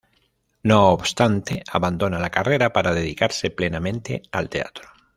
No 0.63 0.89
obstante, 0.89 1.61
abandona 1.71 2.17
la 2.17 2.31
carrera 2.31 2.73
para 2.73 2.91
dedicarse 2.95 3.51
plenamente 3.51 4.23
al 4.31 4.49
teatro. 4.49 4.89